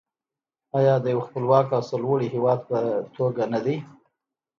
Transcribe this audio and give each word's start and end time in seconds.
آیا 0.77 0.95
د 0.99 1.05
یو 1.13 1.21
خپلواک 1.27 1.67
او 1.75 1.81
سرلوړي 1.89 2.27
هیواد 2.35 2.59
په 2.69 2.77
توګه 3.15 3.43
نه 3.53 3.59
دی؟ 3.65 3.77